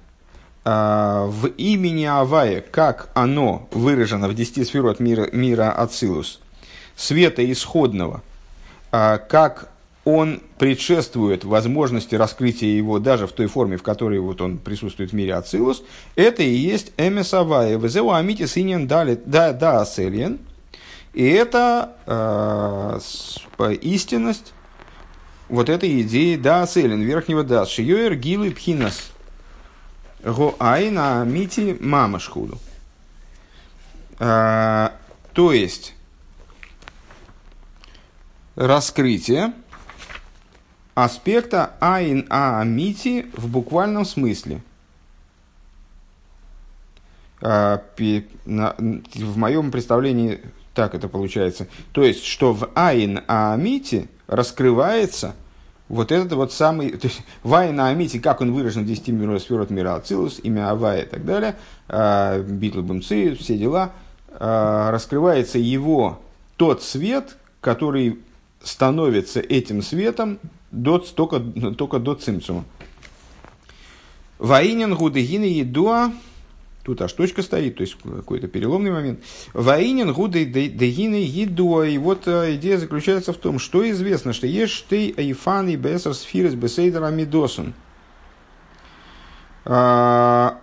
[0.64, 6.40] в имени Авая, как оно выражено в десяти сферот мира, мира Ацилус,
[6.96, 8.22] света исходного,
[8.90, 9.69] как
[10.04, 15.14] он предшествует возможности раскрытия его даже в той форме, в которой вот он присутствует в
[15.14, 15.82] мире Ацилус,
[16.16, 17.78] это и есть Эмес Авая.
[17.78, 20.38] Везеу Амитис Иньян да да Аселиен.
[21.12, 24.52] И это э, истинность
[25.48, 29.10] вот этой идеи да Аселин, верхнего да, Шиёер Гилы Пхинас–
[30.22, 32.58] Гоайна мити мамашхуду.
[34.18, 34.92] А,
[35.32, 35.94] то есть,
[38.54, 39.54] раскрытие
[40.94, 44.62] аспекта айн аамити в буквальном смысле.
[47.42, 50.40] А, в моем представлении
[50.74, 51.66] так это получается.
[51.92, 55.34] То есть, что в айн аамити раскрывается–
[55.90, 59.42] вот этот вот самый, то есть Вай на Амите, как он выражен в 10 миров
[59.42, 61.56] сферот мира Ацилус, имя Авая и так далее,
[61.88, 63.90] а, Битл Бумцы, все дела,
[64.30, 66.20] а, раскрывается его
[66.56, 68.20] тот свет, который
[68.62, 70.38] становится этим светом
[70.70, 72.64] до, только, только до цимцума.
[74.38, 76.12] Ваинен гудегины едуа
[76.82, 79.20] Тут аж точка стоит, то есть какой-то переломный момент.
[79.52, 81.86] Ваинин гуды дегины едуа.
[81.86, 86.14] И вот э, идея заключается в том, что известно, что есть ты айфан и бесер
[86.14, 87.74] сфирис бесейдер амидосун.
[89.66, 90.58] А,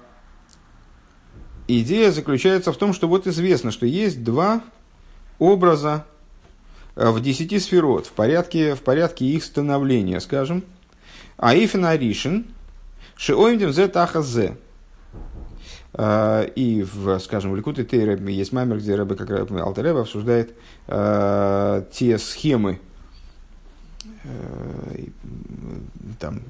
[1.67, 4.63] идея заключается в том, что вот известно, что есть два
[5.37, 6.07] образа
[6.97, 10.63] в десяти сферот, в порядке, в порядке их становления, скажем.
[11.37, 12.47] Аифин Аришин,
[13.15, 14.57] Шиоимдем зе таха зе.
[15.93, 20.55] А, и, в, скажем, в Ликуте Тейре есть маймер, где Рэбе, как Алтереба обсуждает
[20.87, 22.79] э, те схемы,
[24.23, 25.05] э,
[26.19, 26.41] там,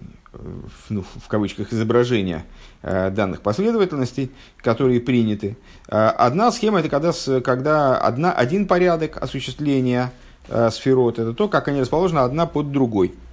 [0.90, 2.46] ну, в кавычках, изображения
[2.84, 5.58] э, данных последовательностей, которые приняты.
[5.90, 10.27] Э, одна схема– это когда, когда одна, один порядок осуществления э,
[10.72, 13.14] сферот, это то, как они расположены одна под другой–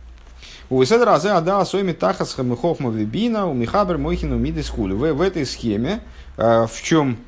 [0.70, 4.96] у Азе Ада Асойми Тахас Хамихохма Вибина, у Михабер Мойхину Мидис Хулю.
[4.96, 6.00] В, этой схеме,
[6.38, 7.18] э, в чем,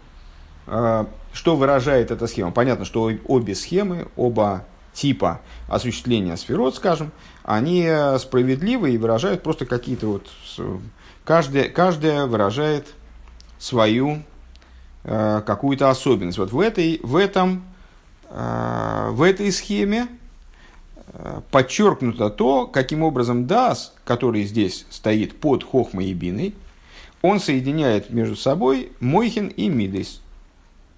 [0.67, 2.51] э, что выражает эта схема?
[2.51, 7.13] Понятно, что обе схемы, оба типа осуществления сферот, скажем,
[7.45, 10.29] они э, справедливы и выражают просто какие-то вот...
[11.25, 12.87] Каждая, каждая выражает
[13.59, 14.23] свою
[15.03, 16.39] какую-то особенность.
[16.39, 17.65] Вот в, этой, в, этом,
[18.31, 20.09] в этой схеме
[21.51, 26.55] подчеркнуто то, каким образом Дас, который здесь стоит под Хохмой и Биной,
[27.23, 30.21] он соединяет между собой Мойхин и Мидейс,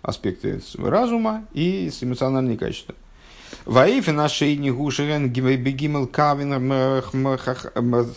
[0.02, 2.94] аспекты разума и эмоциональные качества.
[3.64, 6.52] Ваифи нашей не гушерен бегимел кавин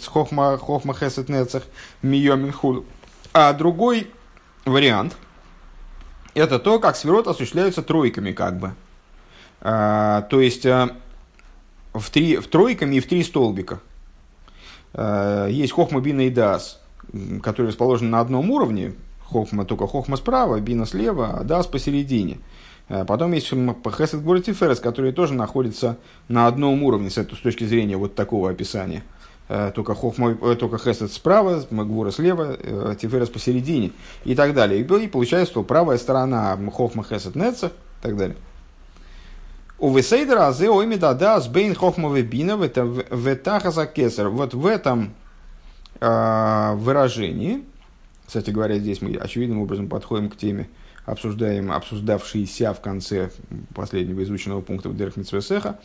[0.06, 1.64] хохма хохма хесет нецах
[2.02, 2.86] миомин худу.
[3.34, 4.08] А другой
[4.66, 5.16] вариант–
[6.34, 8.74] это то, как сферот осуществляются тройками как бы.
[9.62, 10.90] А, то есть а,
[11.94, 13.80] в, три, в тройками и в три столбика.
[14.94, 16.82] Э, есть хохма, бина и дас,
[17.44, 18.94] которые расположены на одном уровне.
[19.24, 22.40] Хохма только хохма справа, бина слева, а дас посередине.
[22.90, 25.98] Э, потом есть хесед гворотиферес, которые тоже находятся
[26.28, 29.04] на одном уровне с, этой, с точки зрения вот такого описания.
[29.76, 32.56] Только, хохма, только хесед справа, магвура слева,
[32.96, 33.92] тиферес посередине
[34.24, 34.80] и так далее.
[34.80, 38.38] И получается, что правая сторона хохма хесед неца и так далее.
[39.82, 44.30] У Весейдера азе ойми дада с бейн хохмовый бина в тахаса кесар.
[44.30, 45.16] Вот в этом
[46.00, 47.64] э, выражении,
[48.28, 50.70] кстати говоря, здесь мы очевидным образом подходим к теме,
[51.08, 53.32] обсуждаем, обсуждавшейся в конце
[53.74, 55.80] последнего изученного пункта в Дерх Митсвесеха,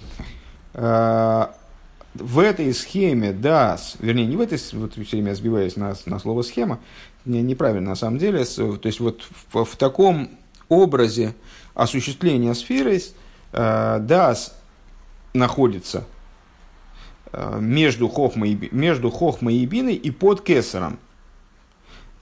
[0.74, 1.46] э,
[2.16, 6.42] в этой схеме DAS, вернее, не в этой, вот все время сбиваясь на, на слово
[6.42, 6.80] схема,
[7.24, 10.28] не, неправильно на самом деле, то есть вот в, в таком
[10.68, 11.34] образе
[11.74, 13.00] осуществления сферы
[13.56, 14.54] Дас
[15.32, 16.04] находится
[17.32, 20.98] э, между Хохмой, между Хохмой и Биной и под Кесаром.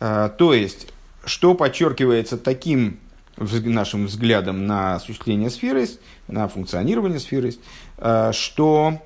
[0.01, 0.92] Э, то есть,
[1.25, 2.99] что подчеркивается таким
[3.37, 5.88] нашим взглядом на осуществление сферы,
[6.29, 7.55] на функционирование сферы,
[7.99, 9.01] э, что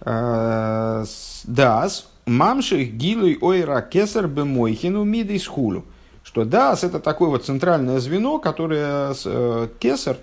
[0.00, 1.04] э,
[1.44, 5.84] дас мамших гилуй ойра кесар бемойхину мидис хулу.
[6.22, 10.18] Что дас это такое вот центральное звено, которое э, кесар,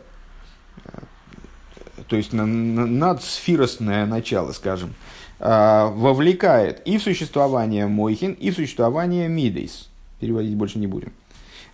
[2.08, 4.94] то есть надсфиростное начало, скажем,
[5.39, 9.89] вовлекает и в существование мойхин, и в существование мидейс.
[10.20, 11.12] Переводить больше не будем.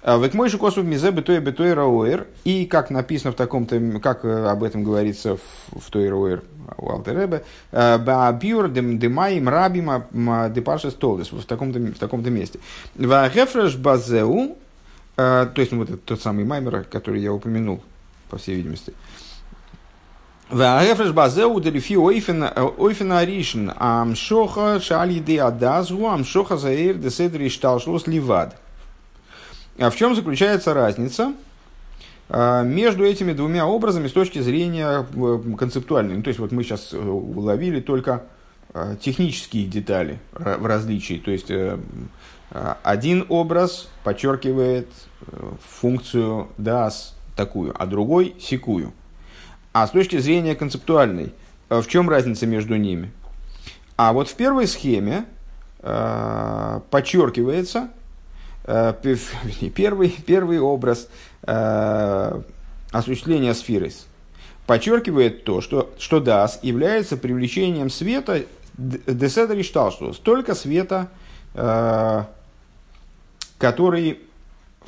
[0.02, 2.28] А, Век мой косу мизе бетоя бетоя роэр.
[2.46, 6.44] И как написано в таком-то, как э, об этом говорится в, в той роэр
[6.78, 10.08] у Алтеребе, э, баабюр демаим рабима
[10.50, 12.60] депашес толдес, в таком-то, в таком-то месте.
[12.96, 14.58] Вахефреш базеу,
[15.18, 17.84] э, то есть ну, вот этот тот самый маймер, который я упомянул,
[18.30, 18.94] по всей видимости.
[20.49, 28.55] Вахефреш базеу делифи ойфена ришн амшоха шальиди адазгу амшоха заэр деседри шталшлос ливад.
[29.77, 31.33] А в чем заключается разница
[32.29, 36.15] между этими двумя образами с точки зрения э, концептуальной?
[36.15, 38.23] Ну, то есть вот мы сейчас э, уловили только
[38.73, 41.21] э, технические детали в различии.
[41.23, 41.51] То есть
[42.81, 44.88] один образ подчеркивает
[45.79, 48.93] функцию das такую, а другой секую.
[49.73, 51.34] А с точки зрения концептуальной,
[51.69, 53.12] в чем разница между ними?
[53.97, 55.25] А вот в первой схеме
[56.89, 57.89] подчеркивается
[58.69, 58.93] Э,
[59.75, 61.10] первый, первый образ
[61.41, 62.41] э,
[62.91, 63.91] осуществления сферы
[64.67, 68.43] подчеркивает то, что, что дас является привлечением света
[68.77, 71.10] Деседри считал, что столько света,
[71.55, 72.23] э,
[73.58, 74.19] который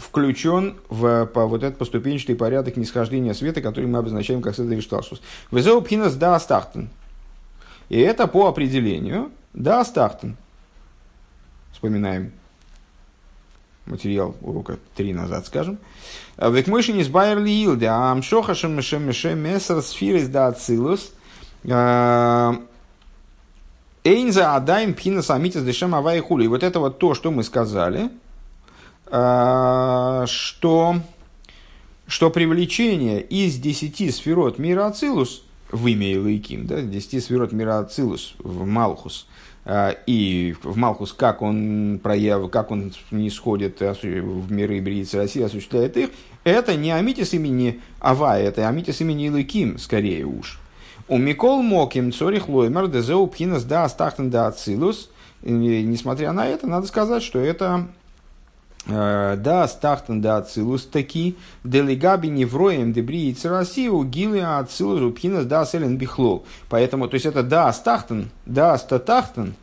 [0.02, 5.22] включен в по, вот этот поступенчатый порядок нисхождения света, который мы обозначаем как Седри Шталшус.
[5.52, 6.90] Везеу пхинас да астахтен.
[7.90, 10.38] И это по определению да астахтен.
[11.74, 12.32] Вспоминаем
[13.86, 15.78] материал урока три назад, скажем.
[16.38, 21.12] Век мыши не сбайерли илде, а амшоха шемешем мешем месар сфирис да ацилус.
[24.04, 26.46] Эйнза адаем пхина самитис дешем авай хули.
[26.46, 28.10] И вот это вот то, что мы сказали,
[29.12, 30.96] что,
[32.08, 38.36] что привлечение из десяти сферот мира Ацилус в имя Илайким, да, десяти сферот мира Ацилус
[38.40, 39.28] в Малхус–
[39.64, 45.44] а, и в Малхус, как он прояв, как он не сходит в миры Бриицы России,
[45.44, 46.10] осуществляет их,
[46.44, 50.60] это не Амитис имени Ава, это Амитис имени Илыким, скорее уж.
[51.08, 55.10] У Микол Моким Цорих Лоймер Дезеу Пхинас Да Астахтен Да Ацилус.
[55.44, 57.88] Несмотря на это, надо сказать, что это
[58.88, 66.46] да, стахтен да ацилус таки, делегаби невроем дебри церасиу гилы ацилус упхинас да селен бихлол.
[66.70, 69.54] Поэтому, то есть это да стахтен, да статахтен,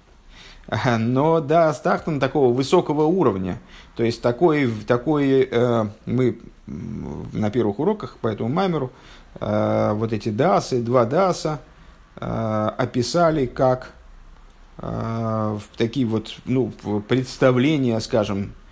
[0.99, 3.59] но да стахтен такого высокого уровня.
[3.97, 8.93] То есть такой, такой э, мы на первых уроках по этому маймеру
[9.41, 11.59] э, вот эти дасы, два даса
[12.21, 13.91] э, описали как
[14.77, 16.71] э, такие вот ну,
[17.09, 18.68] представления, скажем, Э,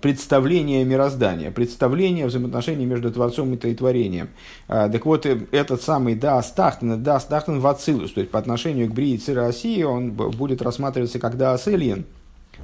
[0.00, 4.28] представление мироздания, представление взаимоотношений между Творцом и Творением.
[4.68, 8.38] Э, так вот, э, этот самый Да Астахтен, Да Астахтен в Ацилус, то есть по
[8.38, 12.04] отношению к Брии России он будет рассматриваться как Да Асельен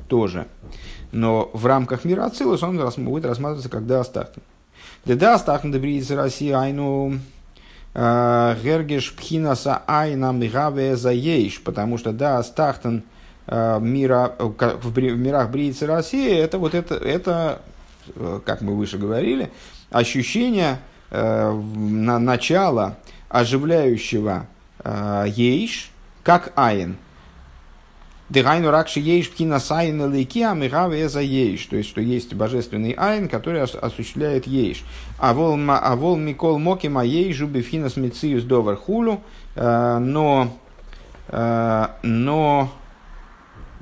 [0.08, 0.46] тоже.
[1.10, 4.42] Но в рамках мира Ацилус он будет рассматриваться как Да Астахтен.
[5.04, 7.18] Да Астахтен, Да Брии России, айну
[7.94, 13.21] Гергеш Пхинаса Айна Мигаве Заейш, потому что Да Астахтен– Э,
[13.80, 17.60] мира, э, в мирах Бриицы России, это вот это, это,
[18.14, 19.50] э, как мы выше говорили,
[19.90, 20.78] ощущение
[21.10, 22.96] на начало
[23.28, 24.46] оживляющего
[25.26, 25.90] ейш,
[26.22, 26.96] как айн.
[28.30, 31.66] Дыгайну ракши ейш пхина сайн лейки амирава за ейш.
[31.66, 34.84] То есть, что есть божественный айн, который осуществляет ейш.
[35.18, 39.20] А вол а микол мокима ейжу бифхинас мициус довар хулу.
[39.54, 40.48] Но,
[42.02, 42.70] но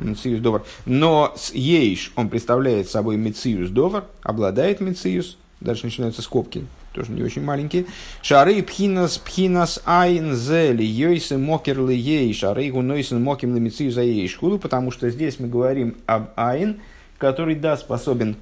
[0.01, 0.63] Мециус Довар.
[0.87, 5.37] Но с Ейш он представляет собой Мециус Довар, обладает Мециус.
[5.61, 7.85] Дальше начинаются скобки, тоже не очень маленькие.
[8.23, 14.27] Шары пхинас пхинас айн зели йойсы мокерли ей шары гунойсен моким на мецию за ей
[14.27, 16.81] шкулу, потому что здесь мы говорим об айн,
[17.19, 18.37] который, да, способен,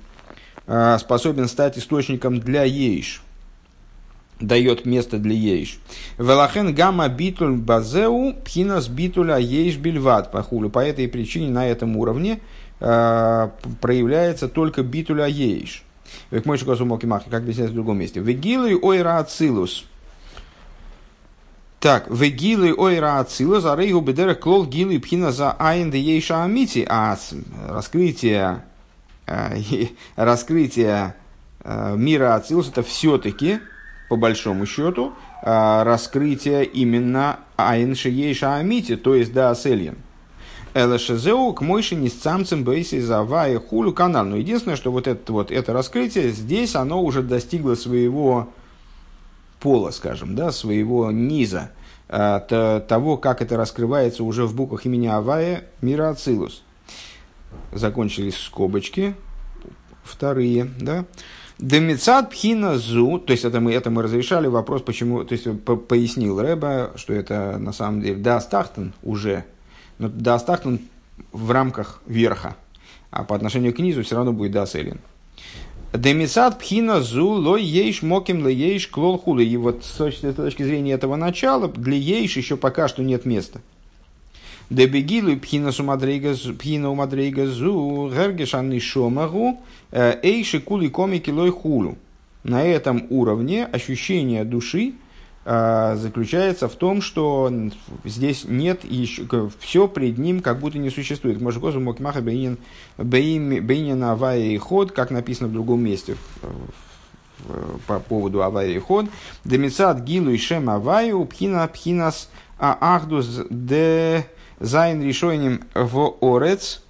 [0.69, 3.23] а, способен стать источником для ейш
[4.41, 5.79] дает место для ейш.
[6.19, 10.71] Велахен гамма битуль базеу пхинас битуля ейш бильват пахулю.
[10.71, 12.41] По этой причине на этом уровне
[12.81, 13.49] э,
[13.81, 15.27] проявляется только битуля
[16.85, 18.21] мокимахи, как объясняется в другом месте.
[18.21, 19.85] Вегилы ойра ацилус.
[21.81, 26.87] Так, вегилы ойра ацилус, а рейгу бедера клол гилы пхина за айн де ейша амити.
[26.89, 27.17] А
[27.69, 28.63] раскрытие
[30.17, 31.15] раскрытие
[31.65, 33.61] мира Ацилус это все-таки,
[34.09, 37.95] по большому счету, раскрытие именно Айн
[38.43, 39.99] Амити, то есть да Асельен.
[40.75, 44.27] Элэшезеу к мойши не с самцем бейси завая хулю канал.
[44.27, 48.49] Но единственное, что вот это, вот это раскрытие, здесь оно уже достигло своего
[49.61, 51.71] пола, скажем, да, своего низа,
[52.07, 56.63] того, как это раскрывается уже в буквах имени Авая мира Ацилус.
[57.73, 59.15] Закончились скобочки,
[60.05, 61.07] вторые, да.
[61.59, 65.77] Демицат пхина зу, то есть это мы, это мы разрешали, вопрос, почему, то есть по,
[65.77, 69.45] пояснил Рэба, что это на самом деле, да, Стахтен уже
[69.99, 70.81] но Даастахтун
[71.33, 72.57] в рамках верха,
[73.11, 75.01] а по отношению к низу все равно будет Даселин.
[75.93, 79.45] Демисад пхина зу лой ейш моким ле ейш клол хули.
[79.45, 83.61] И вот с точки зрения этого начала, для ейш еще пока что нет места.
[84.71, 89.61] Дебегилу пхина пхина умадрейга зу гергешанный шомагу
[89.91, 91.97] э, эйши кули комики лой хулу.
[92.45, 94.95] На этом уровне ощущение души–
[95.51, 97.51] а, заключается в том, что
[98.05, 101.41] здесь нет еще, все пред ним как будто не существует.
[101.41, 102.59] Может, Гозу Мокмаха Бейнин
[102.99, 106.17] и Ход, как написано в другом месте
[107.87, 109.07] по поводу Авая и Ход.
[109.47, 114.27] Демицат Гилу и Шем Аваю Пхина Пхинас Ахдус де
[114.61, 116.83] Зайн решением в Орец.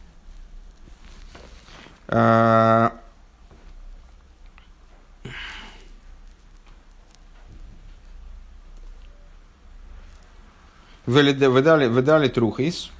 [2.11, 2.95] А,
[11.05, 12.91] выдали, выдали трухис,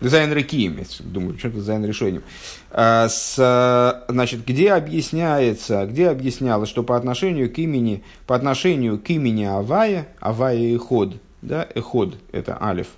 [0.00, 2.22] Зайн Рекием, думаю, что-то Зайн решением.
[2.70, 9.10] А, с, значит, где объясняется, где объяснялось, что по отношению к имени, по отношению к
[9.10, 12.88] имени Авая, Авая и Ход, да, Эход– это Алиф,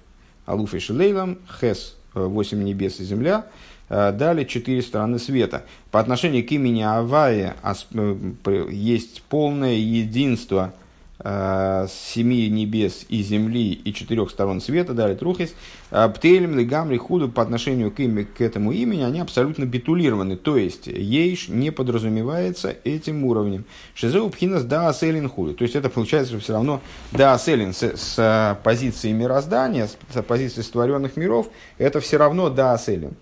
[0.46, 3.46] Алуф и Шилейлам, Хес– восемь небес и земля,
[3.88, 5.64] а, дали четыре стороны света.
[5.90, 10.85] По отношению к имени Авая э, есть полное единство– Э,
[11.18, 15.54] семи небес и земли и четырех сторон света, дали трухис,
[15.90, 20.58] э, птелем, легамри, худу по отношению к, имя, к этому имени, они абсолютно битулированы, то
[20.58, 23.64] есть ейш не подразумевается этим уровнем.
[23.94, 27.96] Шизеу пхинас да аселин худу, то есть это получается что все равно да аселин с,
[27.96, 31.48] с позиции мироздания, с, с позиции створенных миров,
[31.78, 33.16] это все равно да аселин.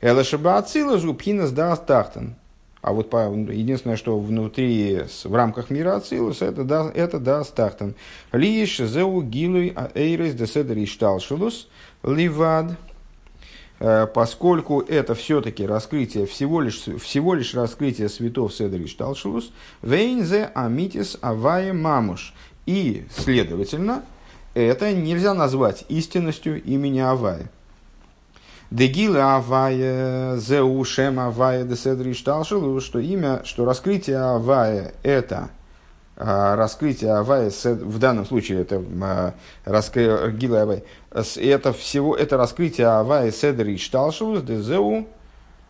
[0.00, 2.36] Элашаба ацила жупхинас да астахтан.
[2.82, 7.94] А вот по, единственное, что внутри, в рамках мира Ацилус, это да, это да стартан.
[8.32, 11.68] Лиш зеу гилуй эйрес деседер ишталшилус
[12.02, 12.72] ливад.
[13.78, 19.52] Э, поскольку это все-таки раскрытие, всего лишь, всего лишь раскрытие святов Седер Ишталшилус,
[19.82, 22.32] вейнзе амитис авае мамуш.
[22.64, 24.04] И, следовательно,
[24.54, 27.50] это нельзя назвать истинностью имени Авая.
[28.72, 35.50] Дегила Авая, Зеу Шем Авая, Деседри Шталшилу, что имя, что раскрытие Авая это
[36.16, 39.34] а, раскрытие Авая, в данном случае это а,
[39.66, 45.06] раскрытие Гила Авая, это всего, это раскрытие Авая Седри Шталшилу, Дезеу,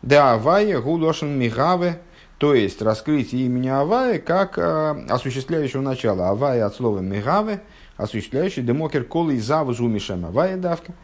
[0.02, 1.98] Де Авая, Гулошин Мигаве,
[2.38, 6.28] то есть раскрытие имени Авая как а, осуществляющего начала.
[6.28, 7.62] Авая от слова Мигаве,
[7.96, 10.92] осуществляющий демокер колы и завузу Мишем Авая давка–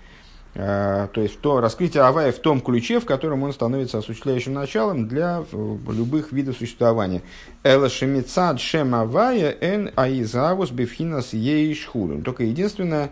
[0.59, 5.45] то есть то раскрытие Авая в том ключе, в котором он становится осуществляющим началом для
[5.53, 7.23] любых видов существования.
[7.63, 12.25] Эла шемицад шем Авая эн аизавус бифхинас ейшхурун.
[12.25, 13.11] Только единственное,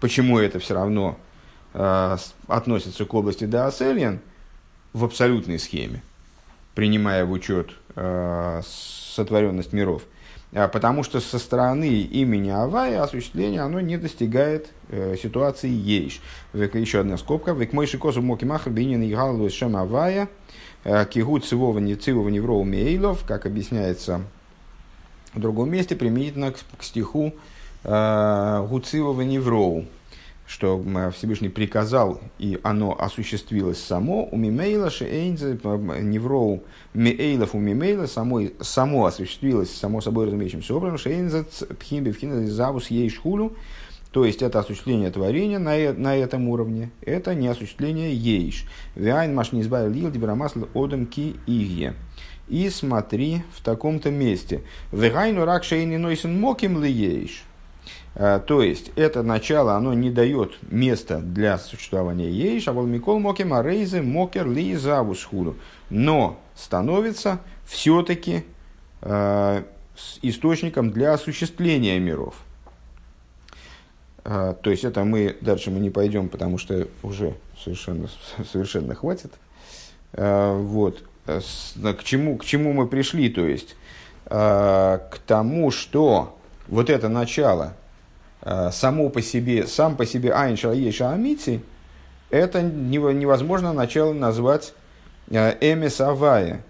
[0.00, 1.16] почему это все равно
[1.72, 2.16] э,
[2.48, 4.18] относится к области Даоселиан
[4.92, 6.02] в абсолютной схеме,
[6.74, 10.02] принимая в учет э, сотворенность миров–
[10.68, 16.20] потому что со стороны имени Авая осуществление оно не достигает э, ситуации Ейш.
[16.54, 17.52] Еще одна скобка.
[17.52, 20.28] Век мой шикосу моки маха бинин и галу шем Авая
[20.84, 21.94] э, кигут цивова не
[22.64, 24.22] мейлов, как объясняется
[25.34, 27.34] в другом месте, применительно к, к стиху
[27.84, 29.84] э, Гуцивова Невроу
[30.48, 30.82] что
[31.14, 35.58] Всевышний приказал, и оно осуществилось само, у Мимейла Шейнзе,
[36.02, 41.44] Невроу Мейлов у Мимейла, само, само осуществилось, само собой разумеющимся образом, Шейнзе
[41.78, 43.52] Пхим Бевхина Завус Ейшхулю,
[44.10, 48.64] то есть это осуществление творения на, э, на этом уровне, это не осуществление ейш.
[48.94, 51.94] Вяйн маш не избавил лил дибрамасл одам ки игье.
[52.48, 54.62] И смотри в таком-то месте.
[54.92, 57.44] Вегайну рак шейни нойсен моким ли ейш.
[58.18, 63.54] Э, то есть, это начало, оно не дает места для существования ей, шабал микол мокем,
[63.54, 65.56] а рейзе мокер ли завусхуду.
[65.88, 68.44] Но становится все-таки
[69.02, 69.62] э,
[70.22, 72.34] источником для осуществления миров.
[74.24, 78.08] Э, то есть, это мы, дальше мы не пойдем, потому что уже совершенно,
[78.52, 79.32] совершенно хватит.
[80.12, 81.04] Э, вот.
[81.24, 83.76] к, чему, к чему мы пришли, то есть
[84.24, 87.74] к тому, что вот это начало
[88.72, 91.60] само по себе, сам по себе Айн Шалаеша Амити,
[92.30, 94.74] это невозможно начало назвать
[95.28, 96.62] Эмис Авая.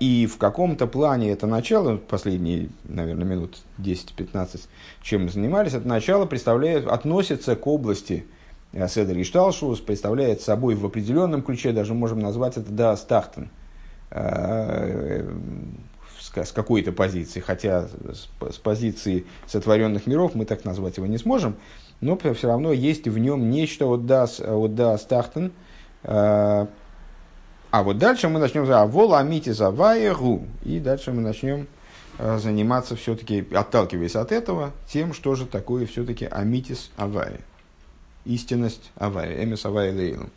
[0.00, 4.66] И в каком-то плане это начало, последние, наверное, минут 10-15,
[5.02, 8.26] чем мы занимались, это начало представляет, относится к области
[8.72, 13.48] Седер Ишталшус, представляет собой в определенном ключе, даже можем назвать это да, Стахтен,
[16.44, 21.56] с какой-то позиции, хотя с позиции сотворенных миров мы так назвать его не сможем,
[22.00, 25.52] но все равно есть в нем нечто от Дас, от Дас Тахтен.
[26.02, 26.68] А
[27.72, 30.44] вот дальше мы начнем за Вола Амити Заваеру.
[30.64, 31.66] И дальше мы начнем
[32.18, 37.40] заниматься все-таки, отталкиваясь от этого, тем, что же такое все-таки Амитис Авая.
[38.24, 40.30] Истинность Авая, Эмис Авая Лейлом.